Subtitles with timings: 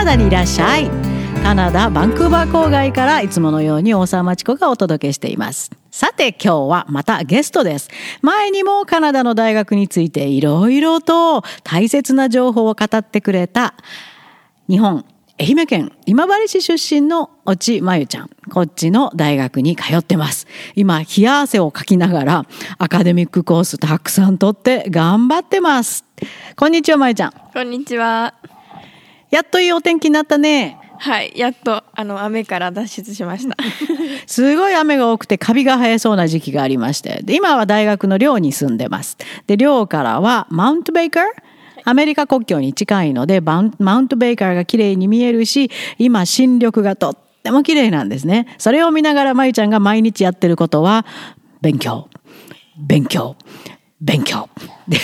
[0.00, 0.90] ナダにいらっしゃい
[1.42, 7.90] カナダバンクーバー郊外からいつものように大沢町子がお届けしていますさて今日はまたゲストです
[8.22, 13.74] 前にもカナダの大学についていろいろと大切な情報を語ってくれた
[14.70, 15.04] 日本
[15.38, 18.30] 愛媛県今治市出身の越智真由ちゃん。
[18.50, 20.46] こっちの大学に通ってます。
[20.76, 26.04] 今、冷や汗をかきながらアカデミックコースたくさん取って頑張ってます。
[26.56, 27.32] こんにちは、真由ちゃん。
[27.54, 28.34] こんにちは。
[29.30, 30.78] やっといいお天気になったね。
[30.98, 33.56] はい、やっとあの雨から脱出しました。
[34.26, 39.16] すごい雨が多くてカビが生えそうな時期がありまして、で今は大学の寮に住んでます。
[39.46, 41.24] で寮からはマウントベイカー
[41.84, 51.06] アメリカ国境に近いのでマウントベイカーが綺麗に見えるし今新緑がとっても綺麗なんですねそれを見ながらまゆちゃんが毎日やってることは
[51.60, 52.08] 勉強
[52.78, 53.36] 勉強
[54.00, 54.48] 勉強。
[54.88, 54.96] で、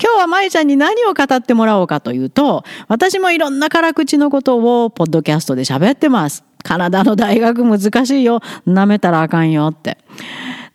[0.00, 6.44] 今日はまゆちゃんに何を語ってもらおうかというと、私もいろんな辛口のことをポッドキャストで喋ってます。
[6.62, 8.40] カナダの大学難しいよ。
[8.66, 9.98] 舐めたらあかんよって。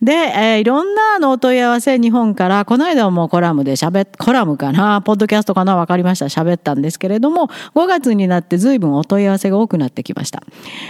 [0.02, 6.26] で、えー、いろんなあのお問い合わせ日本から、この間もコラムで喋っ、コラムかな、ポッドキャストかな、わかりました。
[6.26, 10.42] 喋ったんですけれども、5月になって随分お問い合わせが多くなってきました。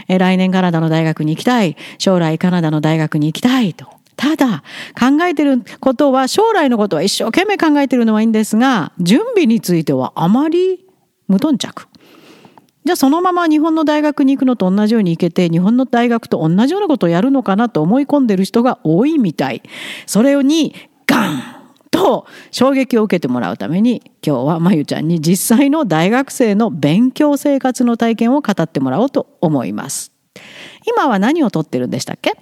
[0.09, 1.77] えー、来年カナダの大学に行きたい。
[1.99, 3.87] 将来カナダの大学に行きたいと。
[4.19, 4.65] ただ、
[4.99, 10.85] 考えてることは、将来のことは一生懸命考えてるのはいいんですが、準備についてはあまり
[11.29, 11.87] 無頓着。
[12.85, 19.63] じゃあそのまま日本の大学に行くのと同じように行けて日本の大学と同じようなことをやるのかなと思い込んでる人が多いみたい。
[20.07, 20.75] それに
[21.07, 21.43] ガン
[21.93, 30.13] と衝撃を受けてもらうために今日はまゆちゃんに実際の大学生の勉強生活の体験を語ってもらおうと思います。
[30.91, 32.37] 今は何をとってるんでしたっけ？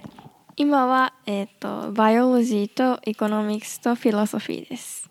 [0.57, 5.07] 今は、えーと biology と economics と philosophy です。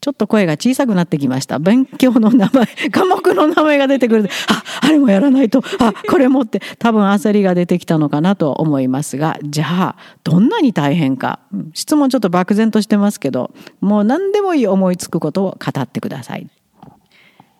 [0.00, 1.58] ちょっと声が小さくなってきました。
[1.58, 4.28] 勉強の名前、 科目の名前が出てくる。
[4.48, 11.40] あ、あれもやらないと、あ、これもって多分焦りが出てきたのかなと思いますが、じゃあ、どんなに大変か。
[11.74, 16.46] 質問ちょっと漠然としてますけど、もう何でもいい思いつくことを語ってください。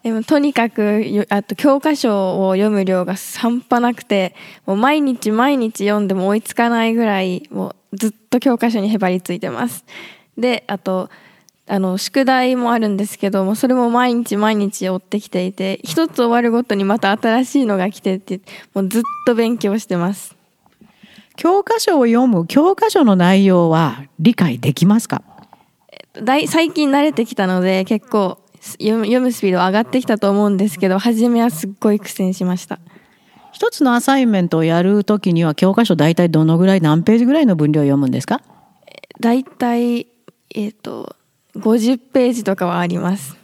[0.03, 4.35] でもとにかくあと教科書を読む量が半端なくて
[4.67, 9.85] もう毎日毎日読んでも追いつかないぐらいもうずっと教科書にへばりついてます。
[10.37, 11.09] であと
[11.69, 18.41] あの宿題もあるんですけどもそれも毎日毎日追ってきていて一つ終わるごとにまた新しいのが来てって
[18.75, 20.35] もうずっと勉強してます
[21.37, 25.23] 教科書を読む教科書の内容は理解できますか？
[26.15, 32.79] 最近慣れてきたので結構読むスピード上がってきたと思うんですけど初めはすっごい苦戦しました。
[33.53, 38.41] 一つのアサインメントをやるときには教科書大体どのぐらい何ページぐらいの分量を読むんですか？
[39.21, 40.07] 大体
[40.55, 41.17] えっ、ー、と
[41.57, 43.37] 50ページとかはあります。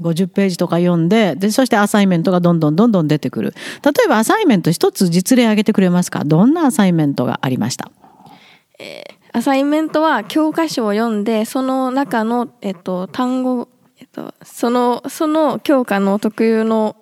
[0.00, 3.54] 50ページとか読んででそしてアサイメントがどんどんどんどん出てくる。
[3.82, 6.24] 例えばアサイメント一つ実例挙げてくれますか？
[6.24, 7.90] どんなアサイメントがありました、
[8.78, 13.68] えー、アサイメントは教科書を読んでその中の、えっと、単語、
[13.98, 16.96] えっと、そのその教科の特有の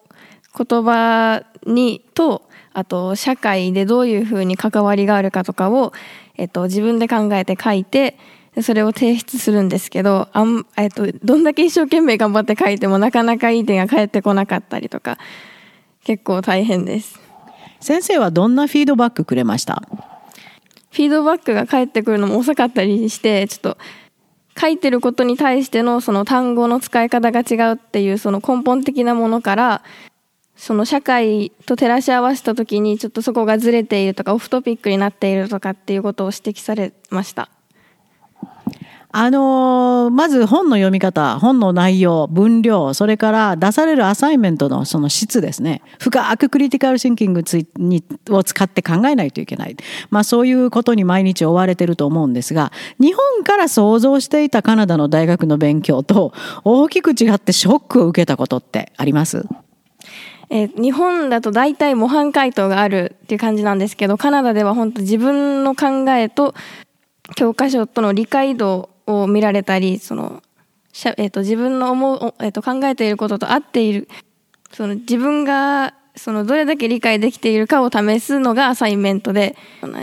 [0.57, 5.93] 言葉にとあと社会でどういうふうに関わりがあるかとかを、
[6.37, 8.17] えっと、自分で考えて書いて
[8.63, 15.19] それを提出するんですけどあん、えっと、どんだけ一生懸命頑張って書いてもなかなかいい点が返ってこなかったりとか
[16.05, 17.19] 結構大変です。
[17.81, 19.83] 先生はどんなフィードバックくれました？
[20.93, 23.79] フィードバックが返ってくるのも遅かったりしてちょっと
[24.59, 29.83] 書いてることに対してのその単語の使い方が違うっていうその根本的なものから
[30.57, 37.51] その社会と照らし合わせた時にちょっとそこがずれているとかオフトピックになっているとかっていうことを指摘されました。
[39.17, 45.83] あのー、まず本の読み方、本の内容、分量、それから出されるアサイメントのその質ですね。
[46.01, 47.45] 深くクリティカルシンキング
[47.77, 49.77] にを使って考えないといけない。
[50.11, 56.33] まあそういうことに毎日追われてると思うんですが、日本から想像していたカナダの大学の勉強と
[56.65, 59.47] 大きく違ってショックを受けたことってあります？
[60.51, 66.53] え、日本だと大体模範解答があるっていう感じなんですけどカナダでは本当自分の考えと
[67.37, 70.43] 教科書との理解度を見られたりその、
[71.17, 74.09] えーと、自分の思う、えーと、考えていることと合っている。
[74.73, 79.57] その自分がそのどれだけ理解できているかを試すのがアサイメントで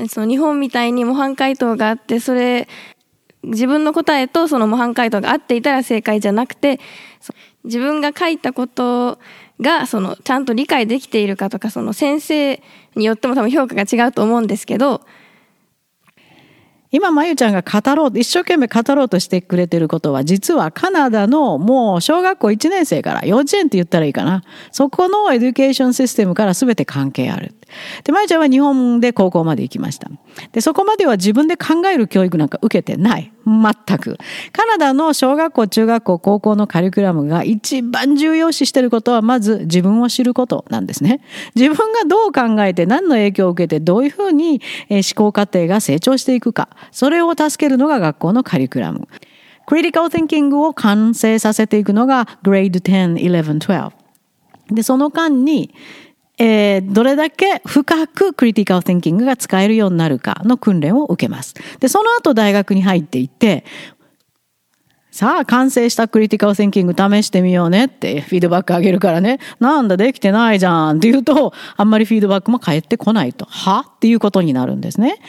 [0.09, 2.68] その日本みたいに模範解答があってそれ
[3.44, 6.80] 自分の答えとその模範解答が合っていたら正解じゃなくて
[7.63, 9.19] 自分が書いたこと
[9.62, 12.62] がそのちゃんと理解できているかとかその先生
[12.95, 15.01] によっても多分評価が違うと思うんですけど
[16.93, 24.43] 今、まゆちゃんが語ろう、一生懸命語ろうとしてくれてることは、実はカナダのもう小学校1年生から幼稚園って言ったらいいかな。
[24.71, 27.55] そこの education system から全て関係ある。
[28.03, 30.09] で、まゆちゃんは日本で高校まで行きました。
[30.51, 33.31] で、そこまでは自分で考える教育なんか受けてない。
[33.45, 34.18] 全く。
[34.53, 41.21] カナダの小学校、中学校、高校のカリキュラムが一番重要視していることは、まず自分を知ることなんですね。
[41.56, 46.69] 自分がどう考えて何の影響を受けてどういうふうに思考過程が成長していくか。
[46.91, 49.07] それを助けるのが学校のカリキュラム。
[49.65, 53.91] critical thinking を完成させていくのが Grade 10、11、12。
[54.71, 55.74] で、その間に、
[56.43, 61.53] えー、どれだけ深くクリティカル・ティンキングが使えるようになるかの訓練を受けます。
[61.79, 63.63] で、その後大学に入っていって、
[65.11, 69.38] さあ、完成したクリティカル・センキング試してみようねってフィードバックあげるからね。
[69.59, 73.45] なんだ、できてないじゃんって言うと、あんまりフィードバックも返ってこないと。
[73.45, 73.90] は？
[74.01, 75.19] っていうことになるんですね。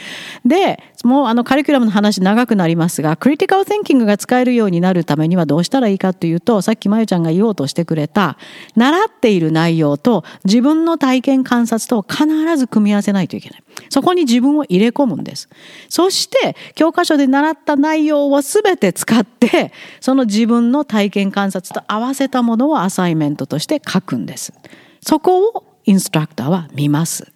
[0.46, 8.38] で、もうあのカリキュラムの話長くなりますが、クリティカル・センキングが使えるようになるためにはどうしたらいいかというと、さっきまゆちゃんが言おうとしてくれた、
[8.74, 12.26] 習っている内容と自分の体験観察と必
[12.56, 13.62] ず組み合わせないといけない。
[13.90, 15.50] そこに自分を入れ込むんです。
[15.90, 19.70] そして、教科書で習った内容をすべて使って、
[20.00, 24.54] その自分の体験観察と合わせたものをアサイメントとして書くんです。
[25.02, 27.32] そこをインストラクターは見ます。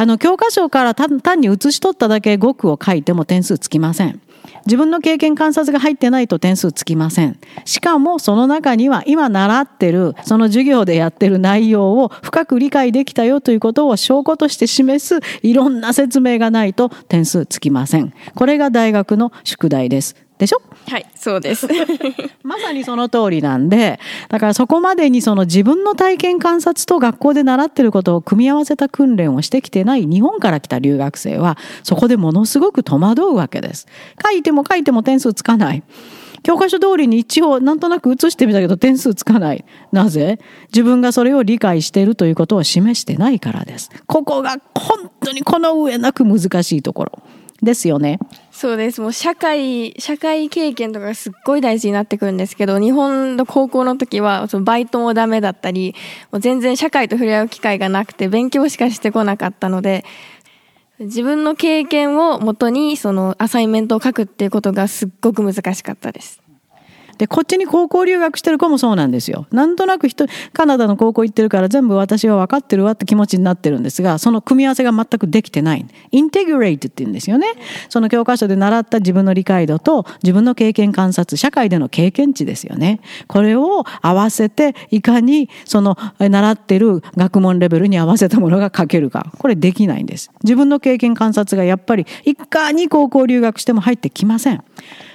[0.00, 4.22] あの、教科書から単に写し取っただけ語句を書いても点数つきません。
[4.64, 7.38] 自分の経験観察が入ってないと点数つきません。
[7.66, 18.14] しかもその中には今習ってる、その授業でやってる内容を深く理解できたよということを証拠として示すいろんな説明がないと点数つきません。
[18.34, 20.16] これが大学の宿題です。
[20.40, 20.62] でしょ？
[20.90, 21.68] はいそうです
[22.42, 33.86] まさにその通りなんでだからそこまでにその自分の体験観察と学校で習ってることを組み合わせた訓練をしてきてない日本から来た留学生はそこでものすごく戸惑うわけです
[34.24, 35.82] 書いても書いても点数つかない
[36.42, 39.62] 教科書通りに一応なんとなく写してみたけど点数つかない。
[39.92, 40.38] なぜ？
[40.72, 43.90] 自分がそれを理解しているということを示してないからです。
[44.06, 47.18] ここが本当にこの上なく難しいところ。
[47.62, 48.18] ですよね。
[48.50, 49.00] そうです。
[49.00, 55.94] もう社会、社会経験とかすっごい大事になってくるんですけど、日本の高校の時は、そのバイトもダメだったり、
[56.30, 60.04] もう全然社会と触れ合う機会がなくて、勉強しかしてこなかったので、
[60.98, 66.40] 自分の経験をもとに、そのアサイメントを書くっていうことがすっごく難しかったです。
[67.20, 69.46] で、こっちに高校留学してる子もそうなんですよ。
[69.52, 70.24] なんとなく人、
[70.54, 75.84] カナダの高校行ってるから全部私は分かってるわって気持ちになってるんですが、その組み合わせが全くできてない。
[76.12, 77.46] インテグレイトって言うんですよね。
[77.90, 83.00] その教科書で習った自分の理解度と自分の経験観察、社会での経験値ですよね。
[83.26, 89.30] これを合わせて、いかにその習ってる学問レベルに合わせたものが書けるか。
[89.36, 90.30] これできないんです。
[90.42, 94.64] 自分の経験観察がやっぱりいかに高校留学しても入ってきません。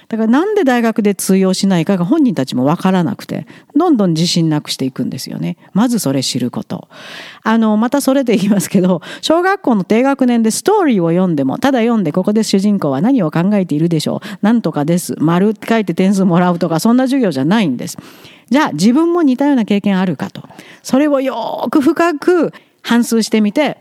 [0.08, 5.56] だからなんで大学で通用しないかが本人たちもわからなくて、どんどん自信なくしていくんですよね。
[5.72, 6.88] まずそれ知ること。
[7.42, 14.38] あの、またそれで言いますけど、小学校の低学年でストーリーを読んでも、ただ読んでここで主人公は何を考えているでしょう。
[14.42, 15.16] なんとかです。
[15.18, 17.98] 丸って書いて点数もらうとか、そんな授業じゃないんです。
[18.48, 20.42] じゃあ自分も似たような経験あるかと。
[20.82, 23.78] それをよく深く反数してみて、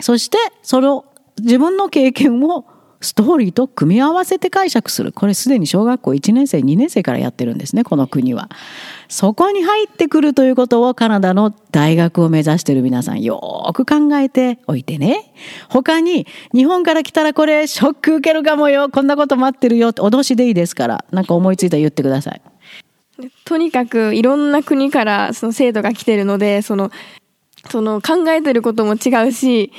[0.00, 1.04] そしてその
[1.40, 2.64] 自分の経験を
[3.04, 5.12] ストーリーと組み合わせて解釈する。
[5.12, 8.48] これすでに小学校1年生、2年生からやってるんですね、この国は。
[9.08, 15.32] そこに入ってくるということをカナダの大学を目指してる皆さんよく考えておいてね。
[15.68, 18.88] 他に日本から来たらこれショック受けるかもよ。
[18.88, 19.90] こんなこと待ってるよ。
[19.90, 21.04] 脅しでいいですから。
[21.12, 22.40] なんか思いついたら言ってください。
[23.44, 26.90] とにかくいろんな国からその生徒が来てるので、その、
[27.70, 29.72] その考えてることも違うし、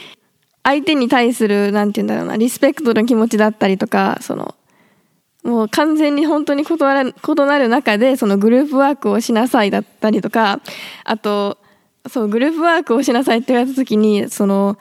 [0.65, 4.55] 相手に対する、なんて言うんだろうな、リスペクトの気持ちだったりとか、その、
[5.43, 10.61] もう完全に本当に異なる異なる中で、そのグループワークをしなさいだったりとか、
[11.03, 11.59] あと、
[12.09, 14.79] そう、グループワークをしなさいって言われた時に、その、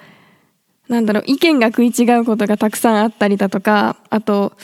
[0.88, 4.54] なんだろう、意見が食い違うことがたくさんあったりだとか、あと、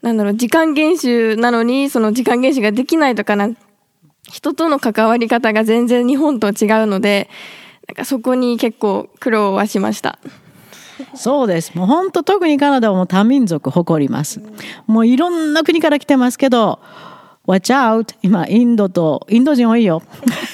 [0.00, 3.50] なんだろう、時間厳守なのに、その時間厳守ができないとかな、
[4.30, 7.28] 人との関わり方が全然日本と違うので、
[7.88, 10.18] なんかそこに結構苦労はしました。
[11.14, 11.74] そうです。
[11.76, 14.40] もう本当特にカナダはもう多民族誇ります。
[14.86, 16.78] もういろんな国から来てますけど、
[17.46, 18.14] Watch out!
[18.22, 20.00] 今、インドと、インド人多いよ。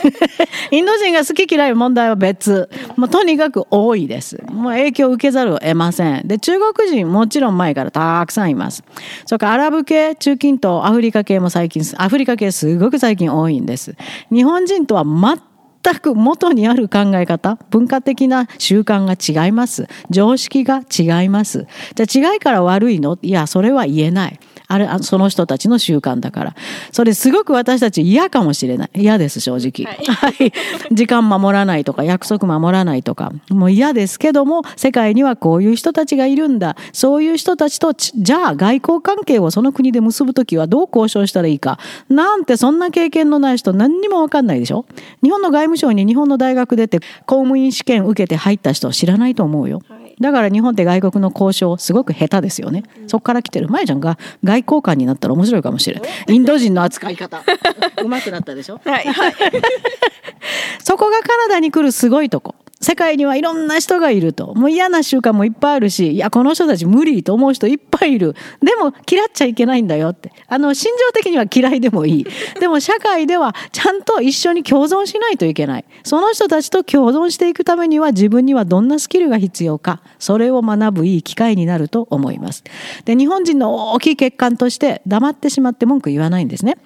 [0.73, 2.71] インド人が好き嫌い問題は別。
[2.97, 4.43] もうとにかく多いです。
[4.51, 6.27] もう影響を受けざるを得ません。
[6.27, 8.83] で、中国人もちろん前からたくさんいます。
[9.27, 13.95] それからアラブ系、中近東、アフリカ系も最近、アフリカ系すごく最近多いんです。
[14.33, 15.39] 日本人とは全
[15.83, 19.89] 全く元にある考え方文化的な習慣が違います。
[20.11, 21.67] 常識が違います。
[21.95, 23.19] じゃあ違いから悪いの？
[23.23, 24.41] いやそれは言えない。
[24.69, 26.55] あれその人たちの習慣だから。
[26.93, 28.91] それすごく私たち嫌かもしれない。
[28.95, 30.53] 嫌です正直、はい、はい、
[30.95, 33.33] 時間守らないとか約束守らないとか。
[33.49, 36.77] もう嫌ですけども世界にはこういう人たちがいるんだ。
[36.93, 41.79] そういう人たちとじゃあ外交関係をその国で結ぶ時はどう交渉したらいいか。
[42.11, 44.85] なんてそんな経験のない人何にも分かんないでしょ。
[45.23, 49.81] 日本の外務省に日本の大学出て公務員試験受けて入った人知らないと思うよ。
[49.89, 57.43] はいだから日本って外国の交渉すごく下手ですよね、うん、そこから来てる前ちゃんが外交官になったら面白いかもしれないインド人の扱い方。
[58.03, 58.81] うまくなったでしょ？
[58.85, 59.35] はい、はい、
[60.83, 64.55] そこがカナダに来るすごいとこ世界にはいろんな人がいると。
[64.55, 68.35] もう嫌な習慣もいっぱいあるし、いや、この人たち無理と思う人いっぱいいる。
[68.63, 70.33] でも、嫌っちゃいけないんだよって。
[70.47, 72.27] あの、心情的には嫌いでもいい。
[72.61, 75.85] でも、社会ではちゃんと一緒に共存しないといけない。
[76.05, 82.63] その人たちと共存していくためには、自分にはどんなスキルが必要か、それを学ぶいい機会になると思います。
[83.05, 86.77] で、日本人の大きい欠陥として、黙ってしまって文句言わないんですね。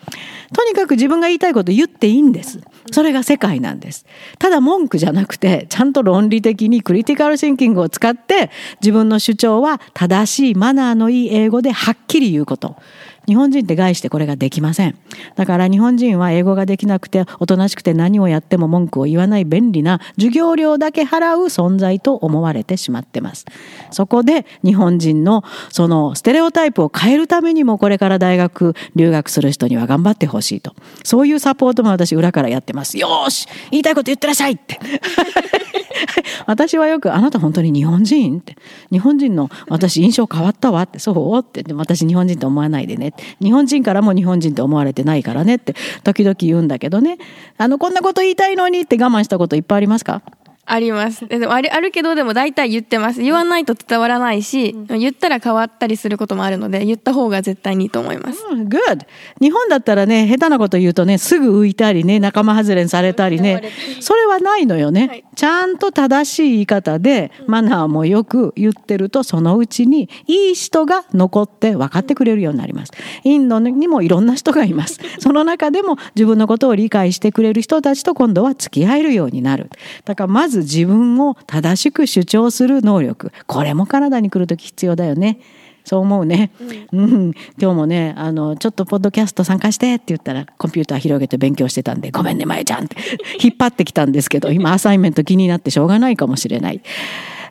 [0.54, 2.60] とにかく自分が言いたいこと言っていいんです。
[2.90, 4.06] それが世界なんです。
[4.38, 12.76] ただ文句じゃなくて、ちゃんと論理的にクリティカルシンキングを使って、自分の主張は正しいマナーのいい英語ではっきり言うこと。
[13.26, 14.96] 日本人って概してこれができません。
[15.36, 23.46] だから日本人は英語ができなくて、おとなしくて何をやっても文句を言わない便利な授業料だけ払う存在と思われてしまってます。
[23.90, 30.74] そこで日本人のそのステレオタイプを変えるためにもこれから大学留学する人には頑張ってほしいと。
[31.04, 32.98] そういうサポートも私裏からやってます。
[32.98, 34.78] よし言いたいこと言ってらっしゃいって
[36.46, 38.56] 私はよく「あなた本当に日本人?」って
[38.90, 47.18] 「日本人の私印象変わったわ」って「そう?」ってで私日本人と思わないでね日本人からも日本人って思われてないからねって時々言うんだけどね。
[47.58, 50.22] あのこんなこと言いたいのにって我慢したこといっぱいありますか？
[50.64, 51.26] あります。
[51.26, 53.20] でもあるあるけど、でも大体言ってます。
[53.20, 58.44] 言わないと伝わらないし、うん、言ったら変わったりすることもあるので、言った方が絶対にいいと思います。
[58.48, 59.04] うん、good!
[59.40, 65.08] 日本だったらね、下手なこと言うとね、すぐ浮いたりね、仲間外れにされたりね、それはないのよね。
[65.08, 72.92] はい、ちゃんと正しい言い方で、マナーもよく言ってると、そのうちにいい人が残って分かってくれるようになります。
[73.24, 75.00] インドにもいろんな人がいます。
[75.18, 79.70] その中でも自分のことを理解してくれる人たちと今度は付き合えるようになる。
[80.04, 85.38] だからまずず自分を正しく主張する能力これもカナダに来る時必要だよね。
[85.84, 86.52] そう思うね、
[86.92, 92.96] うん、今日もねあのちょっとポッドキャスト参加してって言ったらコンピューター広げて勉強してたんでごめんねまゆちゃんって
[93.42, 96.82] 引っ張ってきたんですけど今アサイメント気になってしょうがないかもしれない。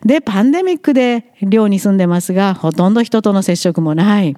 [0.05, 4.35] で、パンデミックで寮に住んでますが、ほとんど人との接触もない。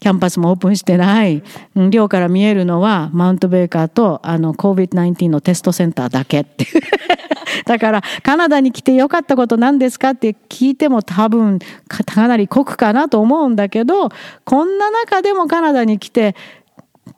[0.00, 1.42] キャンパスもオープンしてない。
[1.90, 6.66] 寮から見えるのは、マウントベーカーと、あの、COVID-19 のテストセンターだけって
[7.66, 14.10] だから、カナダに来てよかったこと何ですかって聞いても多分、かなり酷かなと思うんだけど、
[14.44, 16.34] こんな中でもカナダに来て、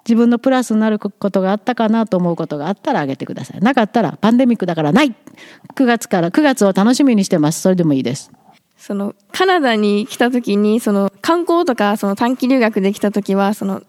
[0.07, 3.61] 自分のプラスになることがあったかなと思うことがあったらあげてください。
[3.61, 5.15] なかったらパンデミックだからない
[5.75, 7.61] !9 月から9月を楽しみにしてます。
[7.61, 8.31] それでもいいです。
[8.77, 13.83] そのカナダに来た時にその観光とかその短期留学できた時はその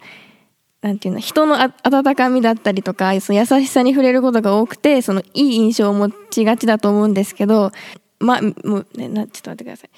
[0.86, 7.72] なんていうの人の温かみだったりとかその優しさに触れることが多くてそのいい印象を持ちがちだと思うんですけど
[8.20, 8.51] まあも
[8.82, 9.89] うねなちょっと待ってください。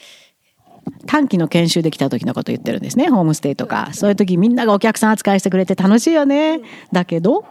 [1.05, 3.89] 短期の研修で来た時のこと言ってるんですねホームステイとか。
[3.91, 6.61] そういう時みんながお客さん扱いしてくれて楽しいよね。
[6.93, 7.43] だけど？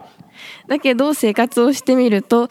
[0.67, 2.49] だけど生活をしてみると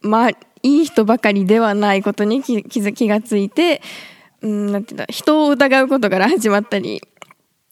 [0.00, 3.82] まあいい人ばかりではないことに気気がついて、
[4.42, 7.02] うん、なんていうんだ人を疑うことから始まったり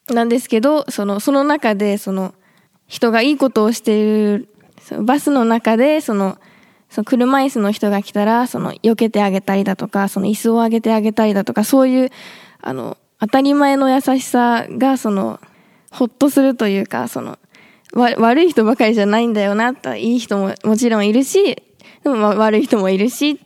[0.08, 2.34] なんですけどそのその中でその
[2.88, 4.48] 人がいいことをしている
[5.02, 6.38] バスの中でその
[6.90, 12.10] その車椅子の人が来たらその避けてあげたりだとかその椅子を上げてあげたりだとかそういう
[12.60, 15.38] あの当たり前の優しさがその
[15.90, 17.38] ほっとするというかその
[17.92, 21.62] 悪い人ばかりじゃないんだよなといい人ももちろんいるし
[22.04, 23.40] でも悪い人もいるし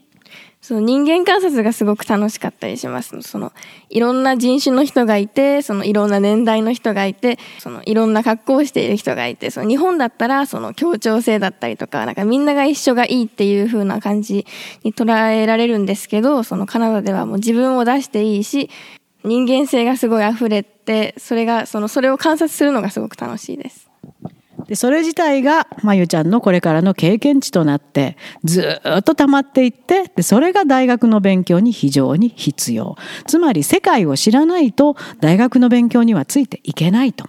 [0.63, 3.21] その人間観察がすごく楽しかったりします。
[3.21, 3.51] その
[3.89, 14.47] いろんな人種の人がいて、そのいろんな年代の人がいて、そのいろんな格好をしている人がいて、その日本だったらその協調性だったりとか、なんかみんなが一緒がいいっていう風な感じ
[14.85, 18.69] に捉えられるんですけど、そのカナダではもう自分を出していいし、
[19.25, 23.92] 人間性がすごい溢れて、それが、その、それを観察するのがすごく楽しいです。
[24.67, 37.27] でそれ自体がまゆちゃんのこれからの経験値となってずっと溜まっていってでそれが大学の勉強に非常に必要つまり世界を知らないと大学の勉強にはついていけないと。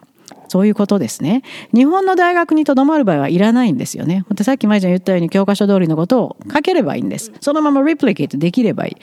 [0.49, 1.43] そういうことですね。
[1.75, 4.25] 日本の大学にとどまる場合はいらないんですよね。
[4.43, 7.33] さっき舞ちゃん言ったように教科書通りのことを書ければいいんです。
[7.41, 8.97] そのままリプリケートできればいい。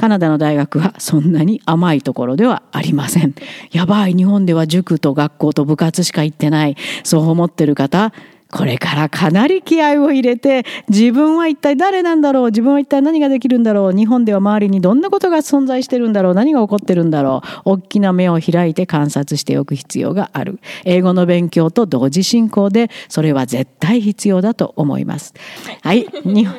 [0.00, 3.34] カナダの大学はそんなに甘いところではありません。
[3.70, 6.76] やばい、日本では塾と学校と部活しか行ってない。
[7.04, 8.14] そう思ってる方、
[8.50, 20.60] これからかなり気合を入れて自分は一体誰なんだろう自分は一体何ができるんだろう日本では周りにどんなことが存在してるんだろう何が起こってるんだろう大きな目を開いて観察しておく必要がある。
[20.84, 25.34] 英語の勉強と同時進行でそれは絶対必要だと思います。
[25.82, 26.06] はい。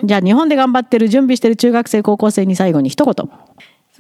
[0.04, 3.30] じゃあ日本で頑張ってる準備してる中学生高校生に最後に一言。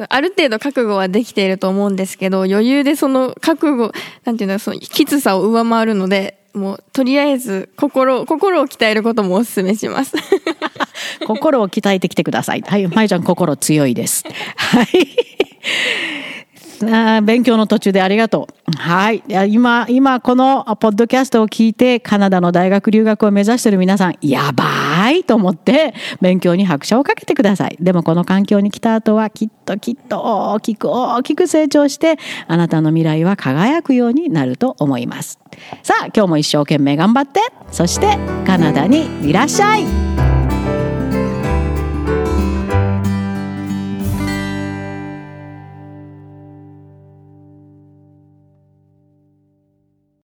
[0.10, 3.91] ある程度覚悟はできていると思うんですけど余裕でその覚悟
[4.24, 10.15] なんていうのそのきつさを上回るのでもうとりあえず心心を鍛えることもお勧めします。
[11.25, 12.62] 心を鍛えてきてください。
[12.65, 14.24] はいまゆちゃん心強いです。
[14.55, 14.88] はい。
[16.91, 18.72] あ勉強の途中でありがとう。
[18.75, 19.24] はい。
[19.50, 27.77] 今、今、このポッドキャストを聞いて、カナダの大学留学を目指している皆さん、やばいと思って、勉強に拍車をかけてください。
[27.79, 30.19] でも、この環境に来た後は、きっときっと
[30.53, 35.39] 大きく大きく成長して、あなたの未来は輝くようになると思います。
[35.83, 40.10] さあ、今日も一生懸命頑張って、そして、カナダにいらっしゃい。